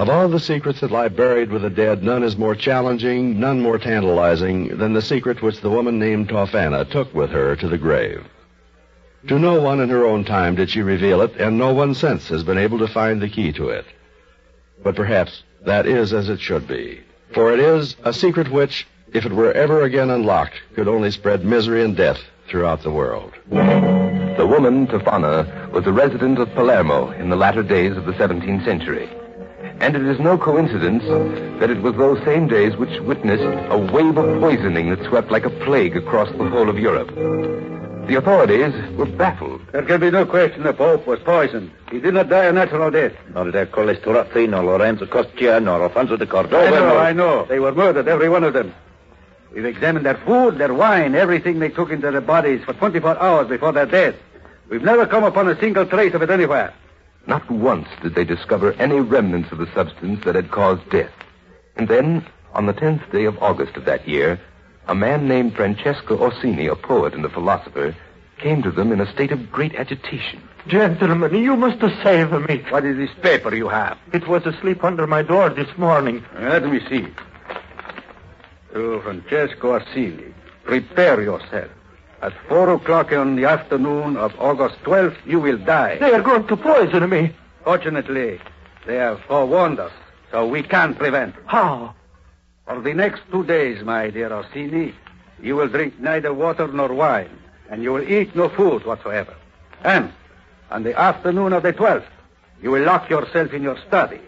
Of 0.00 0.08
all 0.08 0.28
the 0.28 0.40
secrets 0.40 0.80
that 0.80 0.90
lie 0.90 1.08
buried 1.08 1.52
with 1.52 1.60
the 1.60 1.68
dead, 1.68 2.02
none 2.02 2.22
is 2.22 2.38
more 2.38 2.54
challenging, 2.54 3.38
none 3.38 3.60
more 3.60 3.76
tantalizing 3.76 4.78
than 4.78 4.94
the 4.94 5.02
secret 5.02 5.42
which 5.42 5.60
the 5.60 5.68
woman 5.68 5.98
named 5.98 6.30
Tofana 6.30 6.88
took 6.88 7.14
with 7.14 7.28
her 7.32 7.54
to 7.56 7.68
the 7.68 7.76
grave. 7.76 8.24
To 9.28 9.38
no 9.38 9.60
one 9.60 9.78
in 9.78 9.90
her 9.90 10.06
own 10.06 10.24
time 10.24 10.54
did 10.54 10.70
she 10.70 10.80
reveal 10.80 11.20
it, 11.20 11.36
and 11.36 11.58
no 11.58 11.74
one 11.74 11.92
since 11.92 12.28
has 12.28 12.42
been 12.42 12.56
able 12.56 12.78
to 12.78 12.88
find 12.88 13.20
the 13.20 13.28
key 13.28 13.52
to 13.52 13.68
it. 13.68 13.84
But 14.82 14.96
perhaps 14.96 15.42
that 15.66 15.84
is 15.84 16.14
as 16.14 16.30
it 16.30 16.40
should 16.40 16.66
be. 16.66 17.02
For 17.34 17.52
it 17.52 17.60
is 17.60 17.94
a 18.02 18.14
secret 18.14 18.50
which, 18.50 18.86
if 19.12 19.26
it 19.26 19.32
were 19.32 19.52
ever 19.52 19.82
again 19.82 20.08
unlocked, 20.08 20.54
could 20.74 20.88
only 20.88 21.10
spread 21.10 21.44
misery 21.44 21.84
and 21.84 21.94
death 21.94 22.20
throughout 22.48 22.82
the 22.82 22.90
world. 22.90 23.34
The 23.50 24.46
woman, 24.48 24.86
Tofana, 24.86 25.70
was 25.72 25.86
a 25.86 25.92
resident 25.92 26.38
of 26.38 26.54
Palermo 26.54 27.10
in 27.10 27.28
the 27.28 27.36
latter 27.36 27.62
days 27.62 27.98
of 27.98 28.06
the 28.06 28.12
17th 28.12 28.64
century. 28.64 29.10
And 29.80 29.96
it 29.96 30.02
is 30.02 30.20
no 30.20 30.36
coincidence 30.36 31.02
that 31.58 31.70
it 31.70 31.80
was 31.80 31.94
those 31.96 32.22
same 32.24 32.46
days 32.48 32.76
which 32.76 33.00
witnessed 33.00 33.42
a 33.70 33.78
wave 33.78 34.16
of 34.18 34.40
poisoning 34.40 34.90
that 34.90 35.02
swept 35.08 35.30
like 35.30 35.44
a 35.46 35.50
plague 35.50 35.96
across 35.96 36.30
the 36.32 36.48
whole 36.48 36.68
of 36.68 36.78
Europe. 36.78 37.08
The 38.06 38.16
authorities 38.16 38.74
were 38.96 39.06
baffled. 39.06 39.62
There 39.72 39.82
can 39.82 40.00
be 40.00 40.10
no 40.10 40.26
question 40.26 40.64
the 40.64 40.72
Pope 40.74 41.06
was 41.06 41.20
poisoned. 41.20 41.70
He 41.90 41.98
did 42.00 42.12
not 42.14 42.28
die 42.28 42.44
a 42.46 42.52
natural 42.52 42.90
death. 42.90 43.12
Nor 43.34 43.44
did 43.44 43.54
Ercole 43.54 43.94
Storazzi, 43.96 44.48
nor 44.48 44.64
Lorenzo 44.64 45.06
Costia, 45.06 45.60
nor 45.60 45.82
Alfonso 45.82 46.16
de 46.16 46.26
Cordova. 46.26 46.66
I 46.66 46.70
know, 46.70 46.86
nor- 46.88 46.98
I 46.98 47.12
know. 47.12 47.44
They 47.46 47.60
were 47.60 47.72
murdered, 47.72 48.08
every 48.08 48.28
one 48.28 48.44
of 48.44 48.52
them. 48.52 48.74
We've 49.54 49.64
examined 49.64 50.04
their 50.04 50.16
food, 50.18 50.58
their 50.58 50.74
wine, 50.74 51.14
everything 51.14 51.58
they 51.58 51.70
took 51.70 51.90
into 51.90 52.10
their 52.10 52.20
bodies 52.20 52.62
for 52.64 52.72
24 52.74 53.18
hours 53.18 53.48
before 53.48 53.72
their 53.72 53.86
death. 53.86 54.14
We've 54.68 54.82
never 54.82 55.06
come 55.06 55.24
upon 55.24 55.48
a 55.48 55.58
single 55.58 55.86
trace 55.86 56.14
of 56.14 56.22
it 56.22 56.30
anywhere. 56.30 56.72
Not 57.26 57.50
once 57.50 57.88
did 58.02 58.14
they 58.14 58.24
discover 58.24 58.72
any 58.74 59.00
remnants 59.00 59.52
of 59.52 59.58
the 59.58 59.72
substance 59.74 60.24
that 60.24 60.34
had 60.34 60.50
caused 60.50 60.88
death. 60.90 61.12
And 61.76 61.88
then, 61.88 62.26
on 62.54 62.66
the 62.66 62.74
10th 62.74 63.10
day 63.12 63.24
of 63.24 63.42
August 63.42 63.76
of 63.76 63.84
that 63.84 64.08
year, 64.08 64.40
a 64.88 64.94
man 64.94 65.28
named 65.28 65.54
Francesco 65.54 66.18
Orsini, 66.18 66.66
a 66.66 66.74
poet 66.74 67.14
and 67.14 67.24
a 67.24 67.28
philosopher, 67.28 67.94
came 68.38 68.62
to 68.62 68.70
them 68.70 68.90
in 68.90 69.00
a 69.00 69.12
state 69.12 69.32
of 69.32 69.52
great 69.52 69.74
agitation. 69.74 70.42
Gentlemen, 70.66 71.34
you 71.34 71.56
must 71.56 71.80
save 72.02 72.32
me. 72.32 72.64
What 72.70 72.84
is 72.84 72.96
this 72.96 73.10
paper 73.22 73.54
you 73.54 73.68
have? 73.68 73.98
It 74.12 74.26
was 74.26 74.44
asleep 74.46 74.82
under 74.82 75.06
my 75.06 75.22
door 75.22 75.50
this 75.50 75.68
morning. 75.78 76.24
Uh, 76.34 76.40
let 76.40 76.66
me 76.66 76.80
see. 76.88 77.06
To 78.72 79.00
Francesco 79.02 79.72
Orsini. 79.72 80.34
Prepare 80.64 81.22
yourself. 81.22 81.70
At 82.22 82.34
four 82.48 82.68
o'clock 82.74 83.12
on 83.12 83.36
the 83.36 83.46
afternoon 83.46 84.16
of 84.18 84.38
August 84.38 84.76
12th, 84.84 85.16
you 85.24 85.40
will 85.40 85.56
die. 85.56 85.96
They 85.98 86.12
are 86.12 86.20
going 86.20 86.46
to 86.48 86.56
poison 86.56 87.08
me. 87.08 87.32
Fortunately, 87.64 88.38
they 88.86 88.96
have 88.96 89.20
forewarned 89.20 89.80
us, 89.80 89.92
so 90.30 90.46
we 90.46 90.62
can 90.62 90.94
prevent 90.94 91.34
it. 91.34 91.42
How? 91.46 91.94
For 92.66 92.80
the 92.80 92.92
next 92.92 93.22
two 93.30 93.44
days, 93.44 93.82
my 93.82 94.10
dear 94.10 94.30
Orsini, 94.32 94.94
you 95.42 95.56
will 95.56 95.68
drink 95.68 95.98
neither 95.98 96.34
water 96.34 96.68
nor 96.68 96.92
wine, 96.92 97.30
and 97.70 97.82
you 97.82 97.92
will 97.92 98.06
eat 98.06 98.36
no 98.36 98.50
food 98.50 98.84
whatsoever. 98.84 99.34
And 99.82 100.12
on 100.70 100.82
the 100.82 100.98
afternoon 100.98 101.54
of 101.54 101.62
the 101.62 101.72
12th, 101.72 102.04
you 102.62 102.70
will 102.70 102.84
lock 102.84 103.08
yourself 103.08 103.54
in 103.54 103.62
your 103.62 103.78
study. 103.88 104.20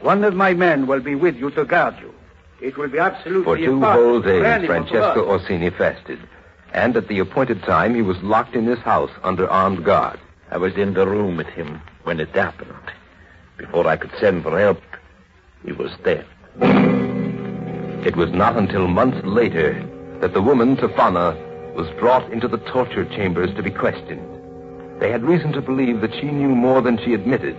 One 0.00 0.24
of 0.24 0.34
my 0.34 0.54
men 0.54 0.86
will 0.86 1.00
be 1.00 1.14
with 1.14 1.36
you 1.36 1.50
to 1.50 1.64
guard 1.66 1.96
you. 2.00 2.14
It 2.62 2.78
will 2.78 2.88
be 2.88 2.98
absolutely 2.98 3.44
For 3.44 3.56
two 3.58 3.72
impossible 3.74 4.04
whole 4.04 4.22
for 4.22 4.28
days, 4.28 4.44
anyone 4.44 4.86
to 4.86 4.90
Francesco. 4.90 5.26
Orsini 5.26 5.70
fasted. 5.70 6.18
And 6.76 6.94
at 6.94 7.08
the 7.08 7.20
appointed 7.20 7.62
time, 7.62 7.94
he 7.94 8.02
was 8.02 8.22
locked 8.22 8.54
in 8.54 8.66
his 8.66 8.78
house 8.80 9.10
under 9.22 9.48
armed 9.48 9.82
guard. 9.82 10.20
I 10.50 10.58
was 10.58 10.74
in 10.74 10.92
the 10.92 11.06
room 11.06 11.38
with 11.38 11.46
him 11.46 11.80
when 12.04 12.20
it 12.20 12.28
happened. 12.28 12.74
Before 13.56 13.86
I 13.86 13.96
could 13.96 14.12
send 14.20 14.42
for 14.42 14.60
help, 14.60 14.82
he 15.64 15.72
was 15.72 15.90
dead. 16.04 16.26
It 18.06 18.14
was 18.14 18.30
not 18.30 18.56
until 18.56 18.88
months 18.88 19.26
later 19.26 19.72
that 20.20 20.34
the 20.34 20.42
woman, 20.42 20.76
Tofana, 20.76 21.34
was 21.74 21.88
brought 21.98 22.30
into 22.30 22.46
the 22.46 22.58
torture 22.58 23.06
chambers 23.06 23.54
to 23.56 23.62
be 23.62 23.70
questioned. 23.70 25.00
They 25.00 25.10
had 25.10 25.24
reason 25.24 25.52
to 25.52 25.62
believe 25.62 26.02
that 26.02 26.12
she 26.12 26.30
knew 26.30 26.54
more 26.54 26.82
than 26.82 26.98
she 26.98 27.14
admitted, 27.14 27.56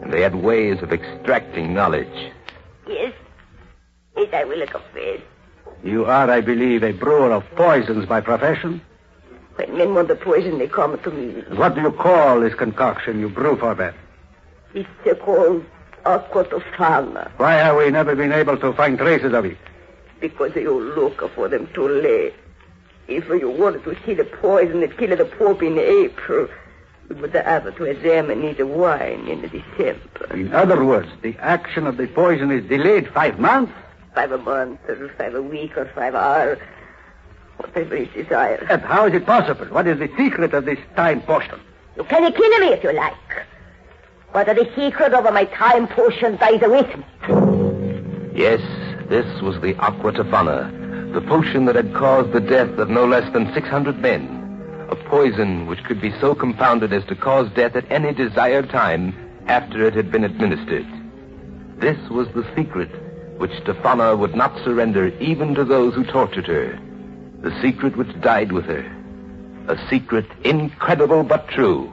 and 0.00 0.10
they 0.10 0.22
had 0.22 0.36
ways 0.36 0.82
of 0.82 0.90
extracting 0.90 1.74
knowledge. 1.74 2.32
Yes. 2.88 3.12
Yes, 4.16 4.30
I 4.32 4.44
will 4.44 4.66
confess. 4.66 5.20
You 5.84 6.06
are, 6.06 6.30
I 6.30 6.40
believe, 6.40 6.82
a 6.82 6.92
brewer 6.92 7.32
of 7.32 7.44
poisons 7.54 8.06
by 8.06 8.20
profession. 8.20 8.80
When 9.56 9.78
men 9.78 9.94
want 9.94 10.08
the 10.08 10.16
poison, 10.16 10.58
they 10.58 10.66
come 10.66 10.98
to 10.98 11.10
me. 11.10 11.42
What 11.56 11.74
do 11.74 11.82
you 11.82 11.92
call 11.92 12.40
this 12.40 12.54
concoction 12.54 13.20
you 13.20 13.28
brew 13.28 13.56
for 13.56 13.74
them? 13.74 13.94
It's 14.74 14.88
uh, 15.08 15.14
called 15.14 15.64
Aqua 16.04 16.44
Tofana 16.44 17.30
Why 17.36 17.52
have 17.54 17.76
we 17.76 17.90
never 17.90 18.16
been 18.16 18.32
able 18.32 18.56
to 18.56 18.72
find 18.72 18.98
traces 18.98 19.32
of 19.32 19.44
it? 19.44 19.56
because 20.20 20.56
you 20.56 20.80
look 20.94 21.20
for 21.34 21.48
them 21.48 21.68
too 21.74 21.86
late. 21.86 22.34
If 23.08 23.28
you 23.28 23.50
wanted 23.50 23.84
to 23.84 23.94
see 24.06 24.14
the 24.14 24.24
poison 24.24 24.80
that 24.80 24.96
killed 24.96 25.18
the 25.18 25.26
Pope 25.26 25.62
in 25.62 25.78
April, 25.78 26.48
you 27.10 27.16
would 27.16 27.34
have 27.34 27.76
to 27.76 27.84
examine 27.84 28.40
his 28.40 28.58
wine 28.64 29.28
in 29.28 29.42
December. 29.42 30.28
In 30.30 30.54
other 30.54 30.82
words, 30.82 31.08
the 31.20 31.36
action 31.38 31.86
of 31.86 31.98
the 31.98 32.06
poison 32.06 32.50
is 32.50 32.64
delayed 32.64 33.12
five 33.12 33.38
months? 33.38 33.74
Five 34.14 34.30
a 34.30 34.38
month, 34.38 34.80
or 34.88 35.08
five 35.18 35.34
a 35.34 35.42
week, 35.42 35.76
or 35.76 35.86
five 35.94 36.14
hours. 36.14 36.58
Whatever 37.56 37.96
is 37.96 38.08
desired. 38.14 38.66
And 38.70 38.82
how 38.82 39.06
is 39.06 39.14
it 39.14 39.26
possible? 39.26 39.66
What 39.66 39.86
is 39.86 39.98
the 39.98 40.08
secret 40.16 40.54
of 40.54 40.64
this 40.64 40.78
time 40.94 41.20
potion? 41.22 41.60
You 41.96 42.04
can 42.04 42.32
kill 42.32 42.58
me 42.60 42.68
if 42.68 42.84
you 42.84 42.92
like. 42.92 43.14
But 44.32 44.46
the 44.46 44.68
secret 44.76 45.14
of 45.14 45.24
my 45.32 45.44
time 45.46 45.88
potion 45.88 46.36
dies 46.36 46.60
with 46.62 46.96
me. 46.96 47.04
Yes, 48.34 48.60
this 49.08 49.40
was 49.42 49.60
the 49.60 49.76
Aqua 49.78 50.12
Tofana, 50.12 51.12
the 51.12 51.20
potion 51.20 51.66
that 51.66 51.76
had 51.76 51.94
caused 51.94 52.32
the 52.32 52.40
death 52.40 52.78
of 52.78 52.90
no 52.90 53.06
less 53.06 53.32
than 53.32 53.52
600 53.52 53.98
men. 53.98 54.86
A 54.90 54.96
poison 54.96 55.66
which 55.66 55.82
could 55.84 56.00
be 56.00 56.12
so 56.20 56.34
compounded 56.34 56.92
as 56.92 57.04
to 57.06 57.16
cause 57.16 57.50
death 57.52 57.76
at 57.76 57.90
any 57.90 58.12
desired 58.12 58.70
time 58.70 59.14
after 59.46 59.86
it 59.86 59.94
had 59.94 60.10
been 60.10 60.24
administered. 60.24 60.86
This 61.78 61.98
was 62.10 62.28
the 62.34 62.46
secret 62.56 62.90
which 63.38 63.52
Tofana 63.64 64.18
would 64.18 64.34
not 64.34 64.56
surrender 64.64 65.08
even 65.18 65.54
to 65.54 65.64
those 65.64 65.94
who 65.94 66.04
tortured 66.04 66.46
her. 66.46 66.78
The 67.40 67.58
secret 67.60 67.96
which 67.96 68.20
died 68.20 68.52
with 68.52 68.64
her. 68.66 68.84
A 69.68 69.76
secret 69.88 70.26
incredible 70.44 71.22
but 71.22 71.48
true. 71.48 71.92